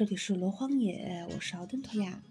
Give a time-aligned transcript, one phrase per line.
[0.00, 2.22] 这里是罗荒野，我是奥登托亚。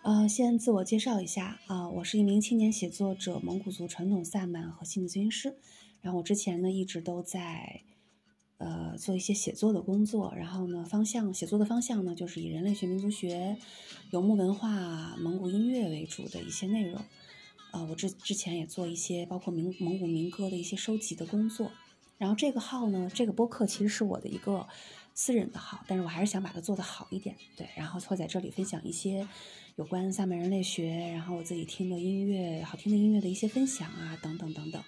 [0.00, 5.58] 呃，先自我介绍一下啊，我是一名青年写作者，蒙古族传统萨满和心理咨询师。
[6.00, 7.82] 然后我之前呢一直都在
[8.56, 13.58] 呃做一些写作的工作，然后呢方向写作的方向呢就是以人类学、民族学、
[14.12, 17.04] 游牧文化、蒙古音乐为主的一些内容。
[17.72, 21.70] 呃，我之之前也做一些包括民蒙古民歌的一些收集的工作。
[22.20, 24.68] 然后这个号呢，这个播客其实是我的一个
[25.14, 29.26] 私人的号，但是我还是想把它做得好一点，对，然后会在这里分享一些。
[29.76, 34.84] 有关萨满人类学，然后我自己听的音乐，好听的音乐的一些分享啊，等等等等。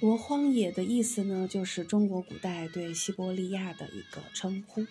[0.00, 4.86] 罗荒野的意思呢，就是中国古代对西伯利亚的一个称呼。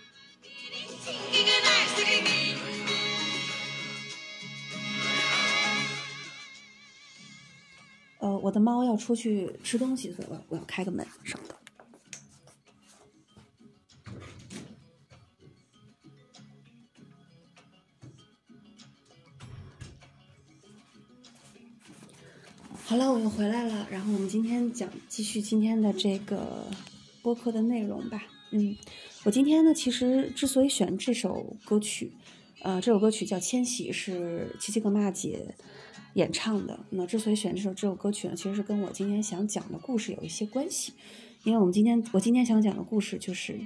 [8.28, 11.56] 呃，我的猫要出去吃东西，所以我我要开个门，稍等。
[22.84, 23.88] 好了，我又回来了。
[23.90, 26.68] 然后我们今天讲继续今天的这个
[27.22, 28.22] 播客的内容吧。
[28.52, 28.76] 嗯，
[29.24, 32.12] 我今天呢，其实之所以选这首歌曲，
[32.62, 35.56] 呃，这首歌曲叫《千禧》，是琪琪格玛姐
[36.18, 36.80] 演唱的。
[36.90, 40.94] 那之所以选这首这首歌曲呢，其实是跟我今天想讲的故事有一些关系。
[41.44, 43.60] 因为我们今天我今天想讲的故事，就是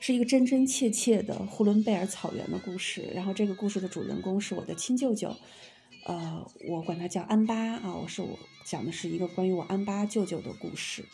[0.00, 3.02] 是一个真真切切的呼伦贝尔草原的故事。
[3.14, 5.36] 然后这个故事的主人公是我的亲舅舅。
[6.06, 11.04] 呃，我管他叫安巴啊，我是我讲的是一个关于我安巴舅舅的故事。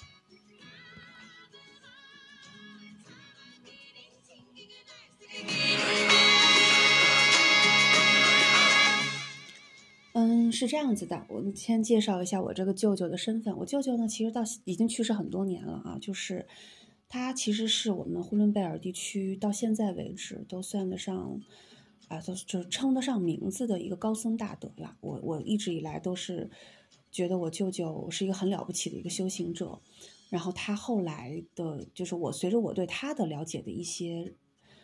[10.53, 13.57] 是这样子的，我们先介绍一下我这个舅舅的身份。
[13.59, 16.47] 我舅舅呢，其实到已经去世很多年了啊，就是
[17.09, 21.41] 他其实是我们呼伦贝尔地区到现在为止都算得上。
[22.09, 24.99] 啊，就就称得上名字的一个高僧大德了。
[25.01, 26.51] 我我一直以来都是
[27.11, 29.81] 觉得我舅舅是一个很了不起的一个修行者。
[30.29, 34.34] 然后他后来的，就是我随着我对他的了解的一些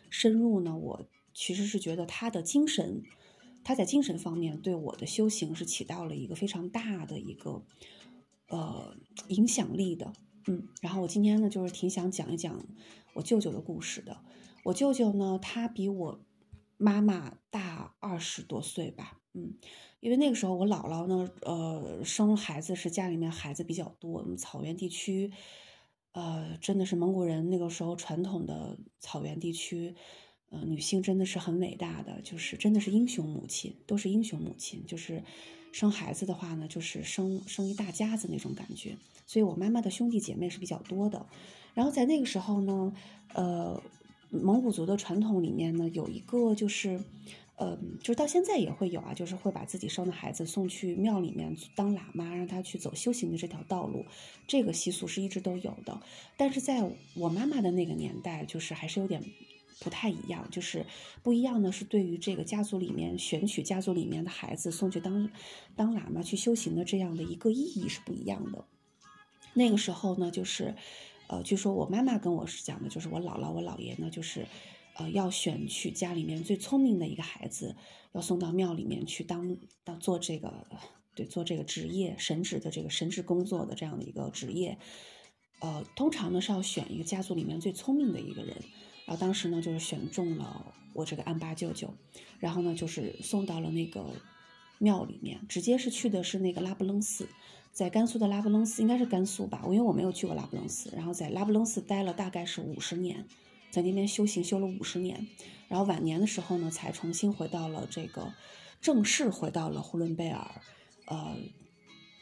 [0.09, 3.03] 深入呢，我其实是觉得他的精神，
[3.63, 7.63] 他在精神方面对我的修行是起到了一个非常大的一个
[8.47, 8.95] 呃
[9.27, 10.13] 影响力的。
[10.47, 12.65] 嗯，然后我今天呢，就是挺想讲一讲
[13.13, 14.21] 我舅舅的故事的。
[14.63, 16.19] 我舅舅呢，他比我。
[16.81, 19.53] 妈妈大二十多岁吧，嗯，
[19.99, 25.29] 因为那个时候我姥姥呢，呃，生孩子是家里面孩子比较多，草原地区，
[26.13, 29.93] 呃，真的是蒙古人那个时候传统的草原地区，
[30.49, 35.23] 呃，女性真的是很伟大的，就是真的是英雄母亲，都是英雄母亲，就是
[35.71, 41.25] 生孩子的话呢，就是生生一大家子那种感觉，所以我妈妈的兄弟姐妹是比较多的，
[41.73, 42.93] 然后在那个时候呢，
[43.33, 43.81] 呃。
[44.31, 47.01] 蒙古族的传统里面呢，有一个就是，
[47.55, 54.05] 呃，就是到现在也会有啊，就是会把自己生的孩子送去庙里面当喇嘛，让他去走修行的这条道路。
[54.45, 55.99] 这个习俗是一直都有的，
[56.37, 59.19] 但是在我妈妈的那个年代，就是还是有点
[59.79, 60.47] 不太一样。
[60.51, 60.85] 就是
[61.23, 65.29] 不一样呢，是对于这个家族里面选取家族里面的孩子送去当
[65.75, 68.65] 当喇嘛去修行的这样的一个意义是不一样的。
[69.53, 70.75] 那个时候呢，就是。
[71.31, 74.47] 呃，据说我妈妈跟我是讲的，就是我姥姥、我姥爷呢，就是，
[74.95, 77.75] 呃，要选取家里面最聪明的一个孩子，
[78.13, 80.65] 要送到庙里面去当当做这个，
[81.13, 84.79] 对，做这个职业神职的这个神职工作的这样的一个职业。
[85.59, 88.57] 呃，通常呢是要选一个家族里面最聪明的一个人，
[89.09, 91.91] 然后当时呢就是选中了我这个安巴舅舅，
[92.37, 94.05] 然后呢就是送到了那个
[94.77, 97.27] 庙里面，直接是去的是那个拉卜楞寺。
[97.71, 99.63] 在甘肃的拉卜楞寺，应该是甘肃吧？
[99.65, 103.25] 我因为我没有去过拉卜楞寺，然后在拉卜楞寺待了大概是五十年，
[103.71, 105.25] 在那边修行修了五十年，
[105.67, 108.31] 然后晚年的时候呢，才重新回到了这个
[108.79, 110.61] 正式回到了呼伦贝尔，
[111.07, 111.35] 呃，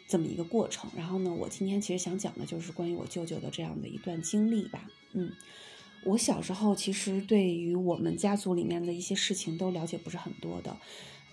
[0.07, 0.90] 这么一个过程。
[0.95, 4.90] 然后呢，我今天其实想讲的就是关于我舅舅的这样的一段经历吧。
[5.13, 5.31] 嗯，
[6.07, 10.75] 我小时候其实对于我们家族里面的一些事情都了解不是很多的，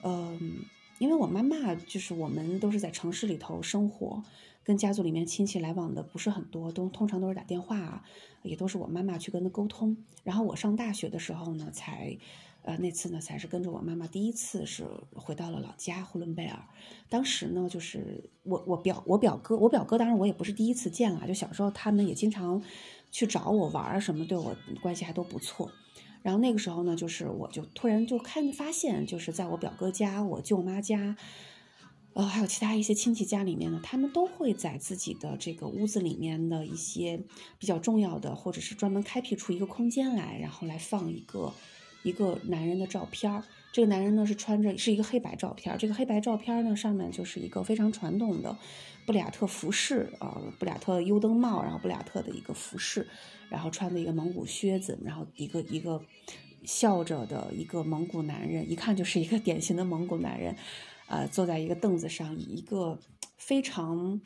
[0.02, 0.64] 嗯。
[1.00, 4.22] 因为我妈妈就是我们都是在城市里头生活，
[4.62, 8.04] 跟家族里面亲戚来往的不是很多，都通常都是打电话，
[8.44, 9.96] 也都是我妈妈去跟他沟通。
[10.22, 12.16] 然后我上大学的时候呢，才，
[12.62, 14.86] 呃，那次呢才是跟着我妈妈第一次是
[15.16, 16.62] 回到了老家呼伦贝尔。
[17.08, 22.62] 当时呢，就是我我表我表哥，我表哥当然我也不是第一次见了，就小时候他们也经常
[23.14, 25.70] 去找我玩儿什么，对我关系还都不错。
[26.20, 31.16] 然后那个时候呢，就是我就突然就看发现，就是在我表哥家、我舅妈家，
[32.14, 37.22] 呃，还有其他一些亲戚家里面呢，他们都会在自己的这个屋子里面的一些
[37.58, 41.52] 比较重要的，或者是专门开辟出一个空间来，然后来放一个
[42.04, 43.42] 一个男人的照片儿。
[43.72, 48.56] 这个男人呢是穿着是一个黑白照片，这个黑白照片呢上面就是一个非常传统的
[49.04, 53.04] 布里亚特服饰啊，布里亚特优登帽，然后布里亚特的一个服饰，
[53.48, 56.00] 然后穿的一个蒙古靴子，然后一个一个
[56.62, 60.54] 笑着的一个蒙古男人，一看就是一个典型的蒙古男人。
[61.06, 62.98] 呃，坐在一个凳子上，以一个
[63.36, 64.20] 非常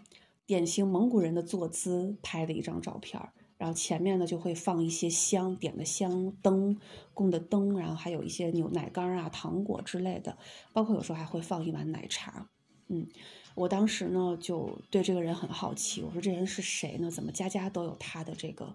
[0.46, 3.32] 典型蒙古人的坐姿拍的一张照片儿。
[3.58, 6.78] 然后前面呢就会放一些香，点的香灯，
[7.12, 10.38] 供的灯，然后还有一些牛奶干啊、糖果之类的，
[10.72, 12.49] 包括有时候还会放一碗奶茶。
[12.87, 13.06] 嗯，
[13.55, 17.10] 我当时呢就对这个人很好奇，我说这人是谁呢？
[17.10, 18.75] 怎么家家都有他的这个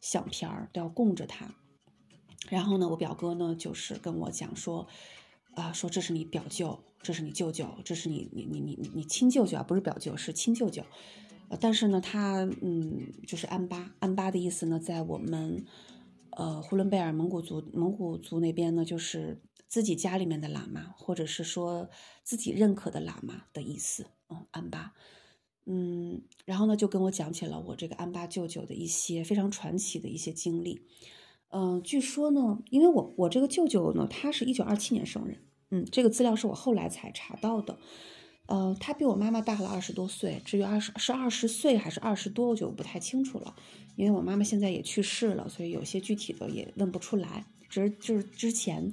[0.00, 1.48] 相片儿，都要供着他？
[2.48, 4.86] 然后呢，我表哥呢就是跟我讲说。
[5.54, 10.84] 啊，说这是你表舅，这是你舅舅，这是你你你你你亲舅舅啊，不是表舅，是亲舅舅。
[11.60, 15.64] 但是呢，他嗯，就是安巴，安巴的意思呢，在我们
[16.30, 21.88] 呃呼伦贝尔蒙古族蒙古族那边呢，就是自己家里面的喇嘛，或者是说
[22.22, 24.06] 自己认可的喇嘛的意思。
[24.28, 24.92] 嗯，安巴，
[25.64, 30.82] 嗯，然后呢，就跟我讲起了我这个安巴舅舅的一些非常传奇的一些经历。
[31.50, 35.42] 嗯，据说呢，因为我我这个舅舅呢，他是一九二七年生人。
[35.70, 37.78] 嗯，这个资料是我后来才查到的，
[38.48, 43.54] 呃，他比我妈妈大了二十多岁，至于二十是二十岁还是二十多，我就不太清楚了，
[43.94, 47.44] 因为我妈妈现在也去世了，所以有些具体的也问不出来。
[47.68, 48.90] 只是就是之前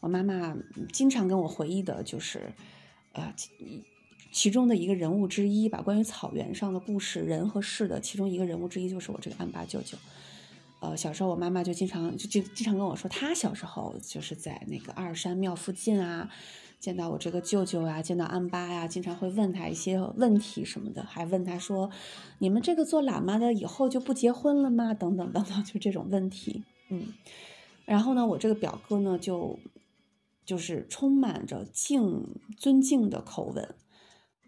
[0.00, 0.56] 我妈妈
[0.92, 2.52] 经常跟我回忆的，就是
[3.12, 3.32] 呃，
[4.32, 9.96] 其中的一个人物之一吧，关于草原上的故事，人和事的其中一个人物之一就是我这个安巴舅舅。
[10.80, 16.28] 呃，小时候我妈妈就经常就就经常跟我说，她小时候就是在那个阿尔山庙附近啊，
[16.78, 21.90] 见到我这个舅舅啊，见到安巴呀，经常会问他一些问题什么的，还问他说
[22.38, 26.64] ：“你们这个做喇嘛的以后就不结婚了吗？”等等等等，就这种问题。
[26.90, 27.12] 嗯，
[27.84, 29.58] 然后呢，我这个表哥呢，就
[30.44, 33.74] 就是充满着敬尊敬的口吻，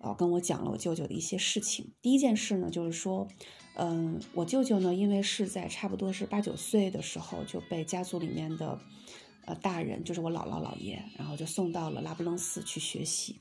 [0.01, 1.93] 啊，跟我讲了我舅舅的一些事情。
[2.01, 3.29] 第一件事呢，就是说。
[3.81, 8.77] 嗯，我舅舅呢，因为是在差不多是八九岁的时候就被家族里面的
[9.49, 13.37] 呃大人，就是我姥姥姥爷，然后就送到了拉卜楞寺去学习。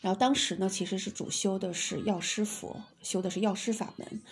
[0.00, 4.22] 然后当时呢，其实是主修的是药师佛，修的是药师法门，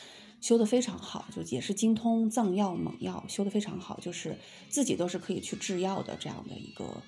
[0.41, 4.37] 修的非常好，就也是精通藏药蒙药，修的非常好，就是
[4.69, 7.03] 自己都是可以去制药的这样的一个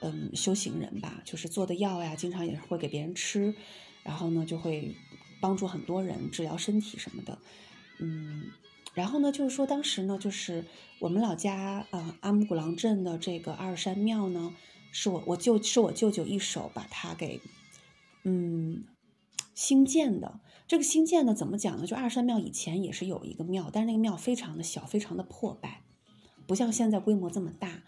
[0.00, 3.54] 嗯修行人吧，就是做的药呀，经常也会给别人吃，
[4.02, 4.94] 然后呢就会。
[5.38, 7.38] 帮助很多人治疗身体什么的，
[7.98, 8.50] 嗯，
[8.96, 10.64] 然后呢，就是说当时呢，就是
[11.00, 14.54] 我们老家啊阿木古朗镇的这个阿尔山庙呢，
[14.90, 17.42] 是我我舅是我舅舅一手把它给
[18.24, 18.84] 嗯
[19.54, 20.40] 兴建的。
[20.66, 21.86] 这个兴建呢，怎么讲呢？
[21.86, 25.82] 就阿尔山庙以前也是有一个庙，但是那个庙非常的小，非常的破败，
[26.46, 27.82] 不像现在规模这么大。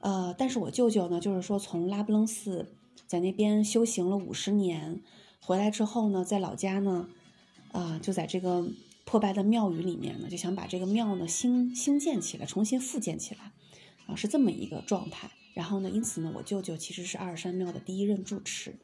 [0.00, 2.74] 呃，但是我舅舅呢，就是说从拉卜楞寺
[3.06, 5.00] 在那边修行了五十年。
[5.40, 7.08] 回来之后呢，在老家呢，
[7.72, 8.68] 啊，就在这个
[9.06, 13.52] 破败的庙宇里面呢，就想把这个庙呢兴兴建起来，重新复建起来，
[14.06, 15.30] 啊，是这么一个状态。
[15.54, 18.74] 然后呢，因此呢，我舅舅其实是阿尔山庙的第一任住持，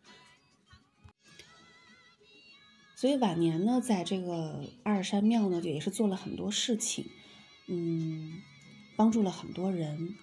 [2.95, 7.05] 所以晚年呢，在这个阿尔山庙呢，就也是做了很多事情，
[7.67, 8.41] 嗯，
[8.95, 10.15] 帮助了很多人。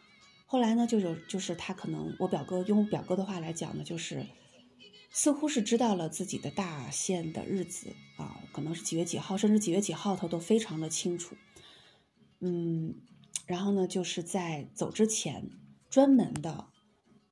[0.45, 4.25] 后来呢，就有就是他可能我表哥用表哥的话来讲呢，就是。
[5.11, 11.35] 似乎是知道了自己的大限的日子啊，可能是几月几号，甚至几月几号，他都非常的清楚。
[12.39, 12.95] 嗯，
[13.47, 15.49] 然后呢，就是在走之前，
[15.89, 16.67] 专门的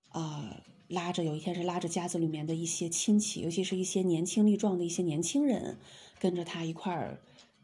[0.10, 5.78] 啊，拉着有一天是拉着家族里面的一些亲戚，尤其是一些年轻力壮的一些年轻人，
[6.20, 7.22] 跟着他一块儿，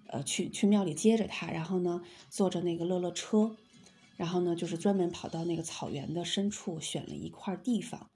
[0.08, 3.58] 呃，去去庙里接着他，然后呢，坐着那个乐乐车，
[4.16, 8.10] 然后呢，就是专门跑到那个草原的深处，选了一块地方。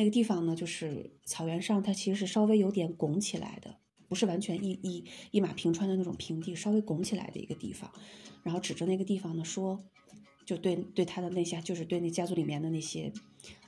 [0.00, 3.76] 那个地方呢，就是草原上，它其实是稍微有点拱起来的，
[4.08, 7.92] 不是完全一一一马平川的那种平地，稍微拱起来的一个地方。
[8.42, 9.84] 然后指着那个地方呢说，
[10.46, 13.12] 就对对他的那些，就是对那家族里面的那些，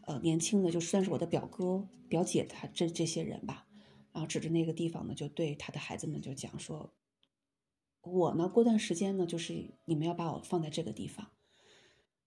[0.06, 3.66] 呃，年轻的，就算是我的表哥、表姐，他这这些人吧。
[4.14, 6.94] 然后指着那个地方呢，就对他的孩子们就讲说，
[8.00, 11.26] 我呢过段时间呢，就是你们要把我放在这个地方。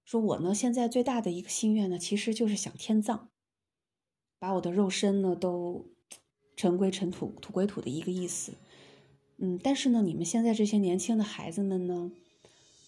[0.04, 3.32] 说我呢现在最大的一个心愿呢，其实就是想天葬。
[4.46, 5.88] 把我的肉身呢都
[6.56, 8.54] 尘归尘土土归土的一个意思，
[9.40, 12.12] 嗯，但是呢，你们现在这些年轻的孩子们呢，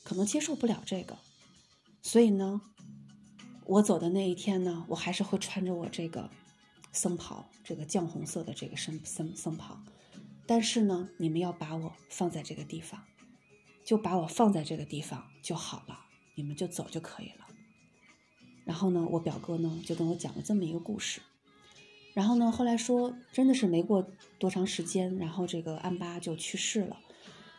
[0.03, 1.17] 可能接受不了这个，
[2.03, 2.61] 所以呢，
[3.65, 6.29] 我走的那一天呢，我还是会穿着我这个
[6.91, 9.79] 僧袍，这个绛红色的这个僧僧僧袍，
[10.45, 13.01] 但是呢，你们要把我放在这个地方，
[13.83, 16.01] 就把我放在这个地方就好了，
[16.35, 17.47] 你们就走就可以了。
[18.63, 21.19] 然后呢，我表哥呢就跟我讲了这么一个故事。
[22.17, 24.03] 然后呢，后来说真的是没过
[24.39, 26.97] 多长时间，然后这个安巴就去世了。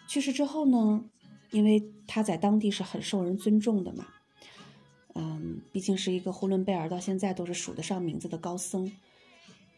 [0.08, 1.04] 去世之后呢，
[1.52, 4.08] 因为他在当地是很受人尊重的嘛，
[5.14, 8.90] 嗯，毕竟是一个呼伦贝尔到现在都是数得上名字的高僧。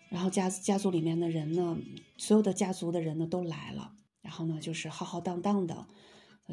[0.08, 1.76] 然后家家族里面的人呢，
[2.16, 5.86] 所有的家族的人呢都来了，然后呢就是浩浩荡荡的，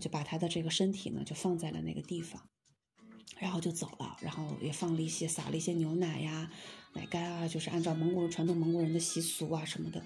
[0.01, 2.49] 就把他的这个身体呢就放在了那个地方，
[3.39, 6.51] 然后就走了，然后也放了一些撒了一些牛奶呀。
[6.93, 10.03] 奶干啊，就是按照蒙古人传统蒙古人的习俗啊什么的，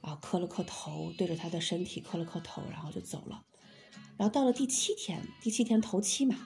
[0.00, 3.42] 啊磕了磕头，对着他的身体磕了磕头，然后就走了。
[4.16, 6.36] 然后到了第七天，第七天头七嘛，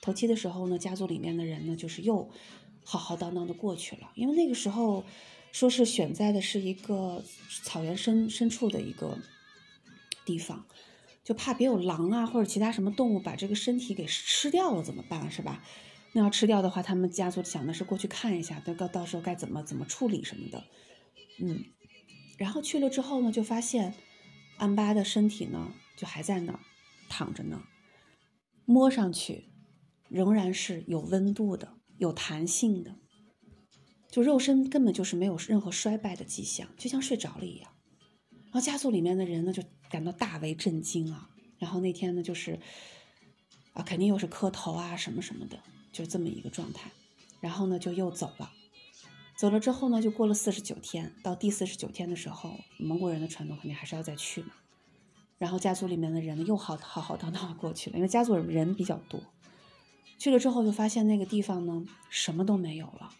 [0.00, 2.30] 头七的时候呢，家族里面的人呢，就是又
[2.82, 4.10] 浩浩荡荡的过去了。
[4.14, 5.04] 因为那个时候
[5.52, 7.22] 说是选在的是一个
[7.62, 9.18] 草原深深处的一个
[10.24, 10.64] 地方，
[11.26, 15.60] 就怕别有狼啊或者其他什么动物把这个身体给吃掉了怎么办，是吧？
[16.12, 20.64] 那要吃掉的话，他们家族想的是过去看一下，到到时候该怎么怎么处理什么的，
[21.40, 21.64] 嗯，
[22.38, 23.94] 然后去了之后呢，就发现
[24.56, 26.60] 安巴的身体呢就还在那儿
[27.08, 27.64] 躺着呢，
[28.64, 29.50] 摸上去
[30.08, 32.94] 仍然是有温度的、有弹性的，
[34.08, 37.72] 就肉身根本就是没有任何衰败的迹象，就像睡着了一样。
[38.56, 42.58] 然后家族里面的人呢就感到大为震惊啊，然后那天呢就是
[43.74, 45.58] 啊，肯定又是磕头啊什么什么的。
[45.92, 46.90] 就这么一个状态，
[47.40, 48.50] 然后呢就又走了，
[49.36, 54.54] 走了之后呢就过了四十九天，到第四十九天的时候，蒙古人的传统肯定还是要再去嘛。
[55.36, 59.20] 然后家族里面的人又好好好荡荡过去了，因为家族人比较多。
[60.18, 63.10] 去了之后就发现那个地方呢什么都没有了，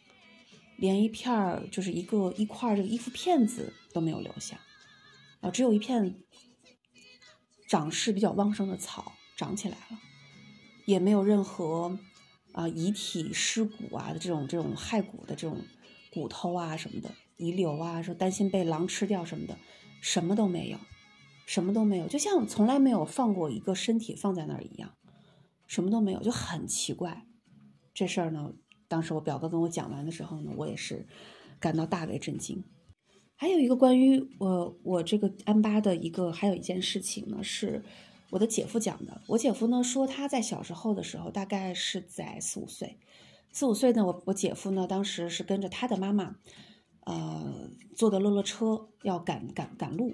[0.79, 4.59] 连一片儿就是一个一块这个衣服片子都没有留下，
[5.47, 6.17] 啊，只有一片
[7.69, 9.99] 长势比较旺盛的草长起来了，
[10.85, 11.99] 也没有任何。
[12.53, 15.59] 啊，遗体尸骨啊的这种这种骸骨的这种
[16.11, 19.59] 骨头啊什么的遗留啊，说担心被狼吃掉什么的，
[20.01, 20.79] 什么都没有，
[21.45, 24.95] 什么都没有，就像从来没有放过一个身体放在那儿一样，
[25.67, 27.27] 什么都没有，就很奇怪。
[27.93, 28.55] 这事儿呢，
[28.89, 31.07] 当时我表哥跟我讲完的时候呢，我也是
[31.61, 32.65] 感到大为震惊。
[33.37, 37.83] 还有一个关于我我这个安巴的一个还有一件事情呢是。
[38.31, 42.99] 我的姐夫讲的，我姐夫呢说他在小时候的时候，大概是在四五岁，
[43.53, 46.35] 四五岁呢，我我姐夫呢当时是跟着他的妈妈，
[47.05, 50.13] 呃，坐的乐乐车要赶赶赶路，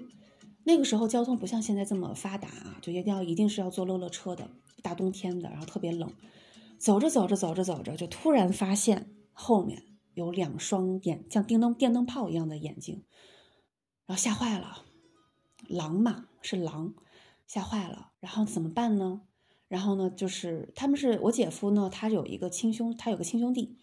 [0.63, 4.47] 那个时候交通不像现在这么发达啊，就一定要一定是要坐乐乐车的，
[4.83, 6.13] 大冬天的，然后特别冷，
[6.77, 9.81] 走着走着走着走着，就突然发现后面
[10.13, 13.03] 有两双眼像电灯电灯泡一样的眼睛，
[14.05, 14.85] 然后吓坏了，
[15.67, 16.93] 狼嘛是狼。
[17.45, 19.21] 吓坏了，然后怎么办呢？
[19.67, 23.77] 然后呢，就是他们是我姐夫呢，他有一个亲兄，他有个亲兄弟，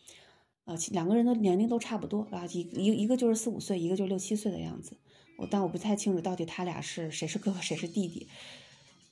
[0.64, 4.96] 呃，两个人的年龄都差不多啊，一一一个就是四五岁，一个就是六七岁的样子。
[5.36, 8.28] 我但我不太清楚到底他俩是谁是哥哥 谁是弟弟，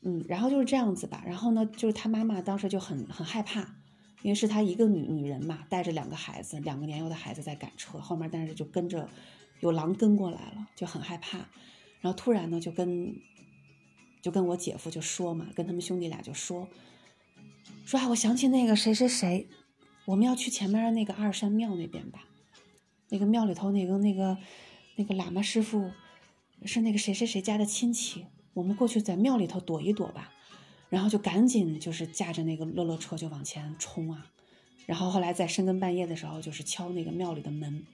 [0.03, 1.23] 嗯，然后就是这样子吧。
[1.25, 3.77] 然后呢，就是他妈妈当时就很很害怕，
[4.23, 9.09] 因为是他一个女女人嘛，带着两个孩子，两个年幼的孩子在赶车后面，但是就跟着
[9.61, 11.39] 有狼跟过来了，就很害怕。
[12.01, 13.15] 然后突然呢，就跟。
[14.21, 16.69] 就跟我姐夫就说嘛，跟他们兄弟俩就说，
[17.87, 19.47] 说啊，我想起那个谁谁谁，
[20.07, 22.25] 我们要去前面的那个二山庙那边吧，
[23.11, 24.37] 那个庙里头那个那个
[24.97, 25.93] 那个喇嘛师傅
[26.65, 30.33] 是那个谁谁谁家的亲戚，我们过去在庙里头躲一躲吧，
[30.89, 34.31] 然后就赶紧就是驾着那个乐乐车就往前冲啊，
[34.87, 37.85] 然后后来在深更半夜的时候就是敲那个庙里的门，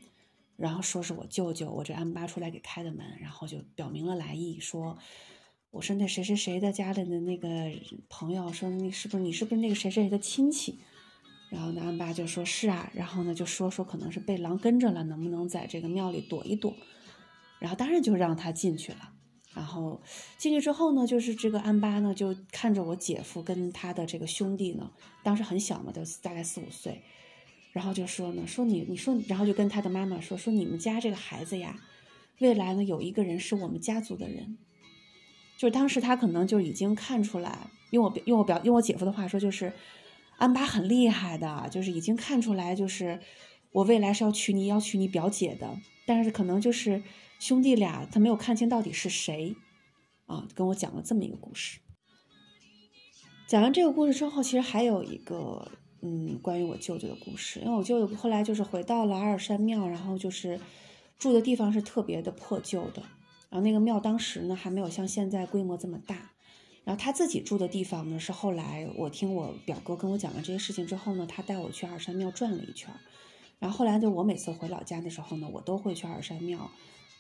[0.56, 4.98] 然后说是我舅舅我这安巴出来给开的门，然后就表明了来意说。
[5.70, 7.48] 我说那谁谁谁的家里的那个
[8.08, 10.78] 朋友说那是不是你是不是那个谁谁谁的亲戚？
[11.50, 16.76] 然后呢安巴就说是啊，然后呢就说说可能是被狼跟着了，能不能在这个庙里躲一躲？
[17.58, 19.13] 然后当然就让他进去了。
[19.54, 20.00] 然后
[20.37, 24.90] 进去之后呢，就是这个安巴呢就看着我姐夫跟他的这个兄弟呢，
[25.23, 27.02] 当时很小嘛，就大概四五岁，
[27.73, 31.78] 然后就说呢说你你说，然后就跟他的妈妈说说你们家这个孩子呀，
[32.40, 34.58] 未来呢有一个人是我们家族的人。
[35.56, 39.73] 就是当时他可能就已经看出来，用我用我表用我姐夫的话说，就是
[40.37, 43.20] 安巴很厉害的，就是已经看出来，就是
[43.70, 45.78] 我未来是要娶你，要娶你表姐的。
[46.04, 47.02] 但是可能就是
[47.44, 49.54] 兄弟俩他没有看清到底是谁
[50.24, 51.78] 啊，跟我讲了这么一个故事。
[53.46, 55.70] 讲完这个故事之后，其实还有一个
[56.00, 60.58] 嗯关于我舅舅的故事，因为我舅舅后来就是回到了阿尔山庙，然后就是。
[61.18, 63.00] 住的地方是特别的破旧的，
[63.48, 66.32] 然后那个庙当时呢还没有像现在规模这么大。
[66.82, 72.92] 然后他自己住的地方呢，是后来我听我表哥跟我讲完这些事情之后呢，他带我去二山庙转了一圈。
[73.60, 76.68] 然后后来就我每次回老家的时候呢，我都会去二山庙，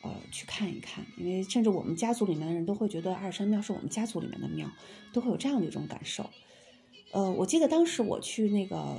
[0.04, 4.70] 呃，去看一看，因为甚至我们家族里面的人都会觉得二山庙是我们家族里面的庙，
[5.14, 6.28] 都会有这样的一种感受。
[7.12, 8.96] 呃，我记得当时我去那个，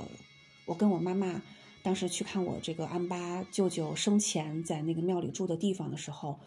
[0.66, 1.40] 我跟我妈妈
[1.84, 6.40] 当时去看我这个安巴舅舅生前在那个庙里住的地方的时候，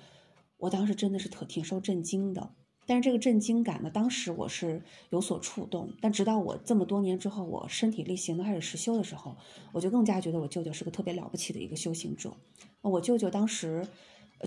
[0.57, 2.51] 我当时真的是特挺受震惊的。
[2.85, 9.37] 但是这个震惊感呢，当时我是有所触动，但直到我这么多年之后，我身体力行的开始实修的时候，
[9.71, 12.33] 我就更加觉得我舅舅是个特别了不起的一个修行者。
[12.81, 13.87] 我舅舅当时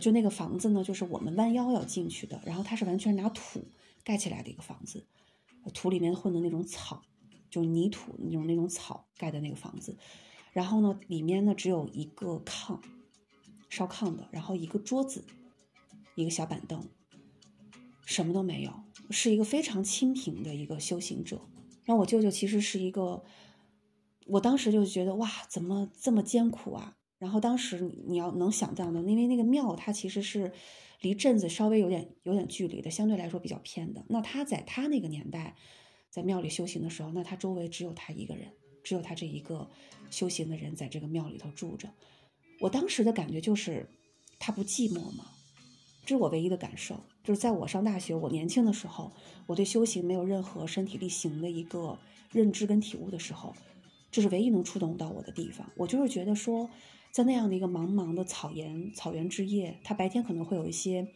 [0.01, 3.63] 就那个房子呢，就是我们弯腰要进去的，然后它是完全拿土
[4.05, 5.05] 盖起来的一个房子，
[5.75, 7.03] 土里面混的那种草，
[7.51, 9.97] 就是泥土那种那种草盖的那个房子，
[10.53, 12.81] 然后呢，里面呢只有一个炕，
[13.69, 15.25] 烧炕的，然后一个桌子，
[16.15, 16.89] 一个小板凳。
[18.05, 21.41] 什么都没有，是一个非常清贫的一个修行者。
[21.85, 23.23] 然后我舅舅其实是一个，
[24.27, 26.97] 我当时就觉得哇，怎么这么艰苦啊？
[27.23, 30.51] 然后当时你要能想象的，因为那个庙它其实是
[31.03, 34.05] 离镇子稍微有点有点距离的，相对来说比较偏的。
[34.09, 35.55] 那他在他那个年代
[36.11, 38.49] 在庙里修行的时候，那他周围只有他一个人，
[38.83, 39.71] 只有他这一个
[40.11, 41.89] 修行的人在这个庙里头住着。
[42.59, 43.89] 我当时的感觉就是，
[44.41, 45.25] 他不寂寞吗？
[46.05, 49.13] 这是我唯一的感受，就是在我上大学、我年轻的时候，
[49.47, 51.97] 我对修行没有任何身体力行的一个
[52.33, 53.55] 认知跟体悟的时候，
[54.11, 55.71] 这是唯一能触动到我的地方。
[55.77, 56.69] 我就是觉得说，
[57.13, 61.07] 在那样的一个茫茫的草原、草原之夜，他白天可能会有一些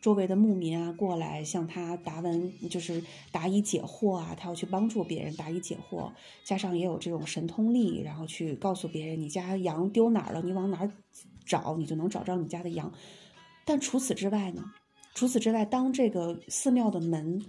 [0.00, 6.12] 周围的牧民啊过来向他答问，就是答疑解惑啊，他要去帮助别人答疑解惑，
[6.44, 10.92] 加上也有这种神通力，然后去告诉别人你家羊丢哪儿了，你往哪儿
[11.44, 12.92] 找，你就能找着你家的羊。
[13.66, 14.64] 但除此之外呢？
[15.12, 17.44] 除此之外，当这个寺庙的门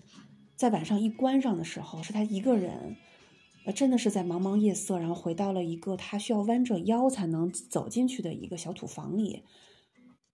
[0.55, 2.97] 在晚上一关上的时候，是他一个人，
[3.63, 9.43] 呃，真的是在茫茫夜色，然后回到了一个他需要弯着腰才能走进去的一个小土房里，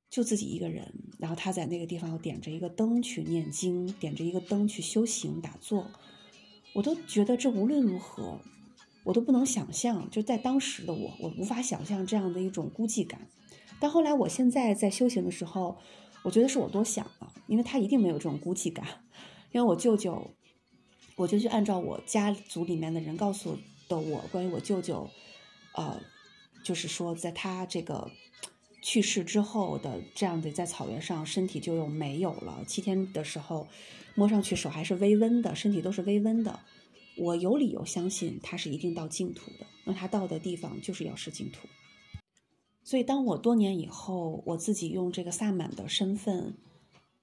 [0.10, 0.94] 就自己一个人。
[1.20, 5.88] 然后他在那个地方点着一个灯去念经，点着一个灯去修行打坐。
[6.74, 8.40] 我都觉得这无论如何，
[9.04, 13.28] 我都不能想象，就在当时的我，我无法想象这样的一种孤寂感。
[13.80, 15.78] 但后来，我现在在修行的时候，
[16.24, 18.86] 我觉得是我多想了，因为他一定没有这种孤寂感。
[19.52, 20.32] 因为我舅舅，
[21.18, 23.58] 我就去按照我家族里面的人告诉
[23.90, 25.10] 的我关于我舅舅，
[25.74, 26.00] 呃，
[26.64, 28.10] 就是说在他这个
[28.82, 32.64] 去世之后的这样的在草原上，身体就又没有了。
[32.68, 33.68] 七天的时候，
[34.16, 36.60] 摸上去手还是微温的，身体都是微温的。
[37.18, 41.68] 我有理由相信他是一定到净土的，那他到的地方就是要是净土。
[42.84, 46.56] 所以，当我多年以后，我自己用这个萨满的身份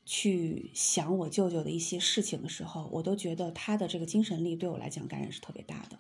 [0.07, 5.99] 去想我舅舅的一些事情的时候，我都觉得他的这个精神力对我来讲感染是特别大的。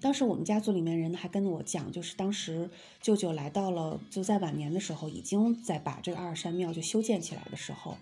[0.00, 2.68] 当时我们家族里面人还跟我讲，就是当时
[3.00, 7.96] 舅舅来到了，就在晚年的时候，已经在把这个阿尔山庙就修建起来的时候，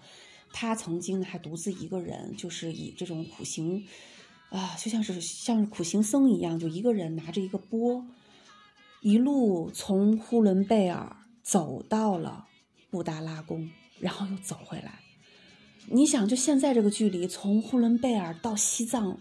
[0.53, 3.87] 他曾经还独自一个人，就是以这种苦行，
[4.49, 8.05] 啊，就像是像是苦行僧一样，就一个人拿着一个钵。
[9.01, 12.49] 一路从呼伦贝尔走到了
[12.91, 15.02] 布达拉宫，然后又走回来。
[15.89, 19.19] 你想，就现在这个距离，从呼伦贝尔到西藏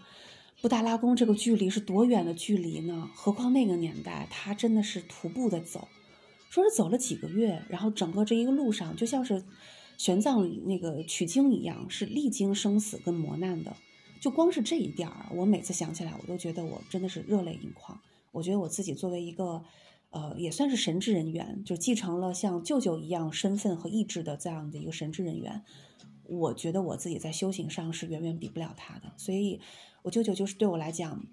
[0.60, 3.10] 布达拉宫这个距离是多远的距离呢？
[3.14, 5.88] 何况那个年代，他真的是徒步的走，
[6.50, 9.42] 说是走了几个月，然后整个这一个路上就像是
[9.98, 13.74] 玄奘那个取经一样，是历经生死跟磨难的。
[14.20, 18.00] 就光是这一点儿，我每次想起来，我都觉得我真的是热泪盈眶。
[18.30, 19.64] 我觉得我自己作为一个，
[20.10, 25.64] 呃，也算是神职人员，就继承了像舅舅一样身份和意志的这样的一个神职人员。
[26.24, 29.60] 我觉得我自己在修行上是远远比不了他的，所以，
[30.02, 31.26] 我舅舅就是对我来讲，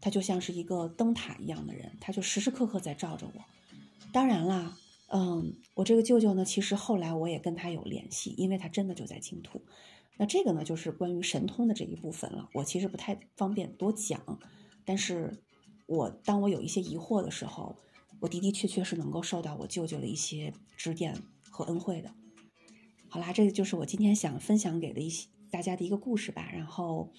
[0.00, 3.40] 他就像是一个灯塔一样的人，他就时时刻刻在照着我。
[4.12, 4.76] 当然啦，
[5.08, 9.62] 嗯，我这个舅舅呢，其实后来我也跟他有联系，因为他真的就在净土。
[10.16, 14.38] 那这个呢，就是关于神通的这一部分了，我其实不太方便多讲，
[14.84, 15.40] 但是。
[15.86, 17.76] 我当我有一些疑惑的时候，
[18.18, 21.14] 我的的确确是能够受到我舅舅的一些指点
[21.50, 22.10] 和恩惠的。
[23.14, 26.50] 好啦，这个就是我今天想分享给的一些大家的一个故事吧。
[26.52, 27.12] 然后，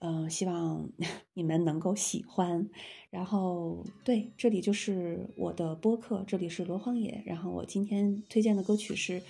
[0.00, 0.90] 嗯，希望
[1.34, 2.68] 你们能够喜欢。
[3.10, 7.22] 然后，对，这里就是我的播客，这里是罗荒野。
[7.24, 9.22] 然后我今天推荐的歌曲是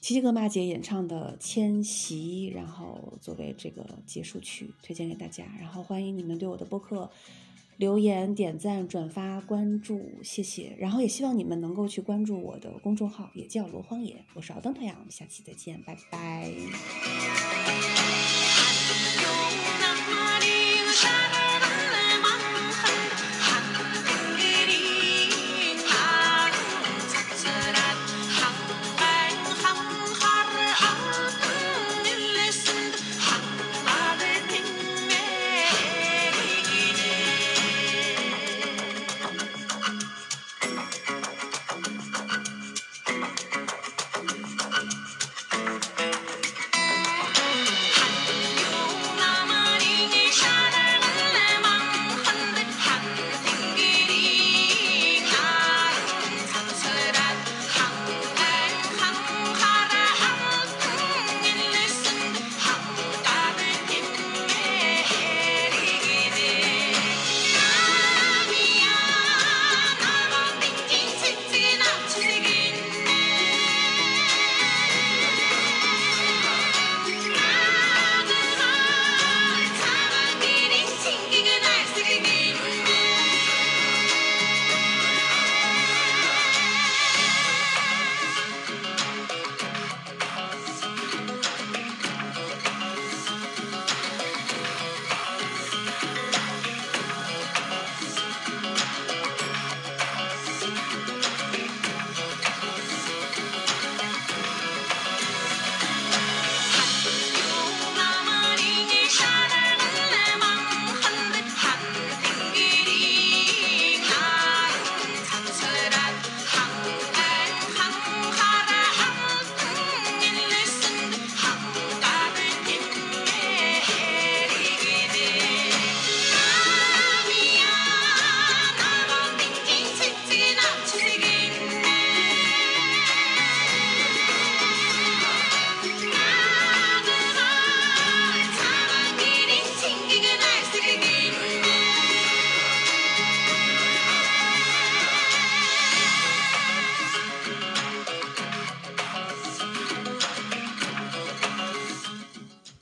[0.00, 5.44] 七七格玛姐演唱的《迁徙》，然后作为这个结束曲推荐给大家。
[5.60, 7.08] 然后欢迎你们对我的播客。
[7.78, 10.76] 留言、点赞、转发、关注，谢谢。
[10.78, 16.52] 然后也希望你们能够去关注我的公众号，也叫罗荒野，我是敖登太阳，我们下期再见，拜拜。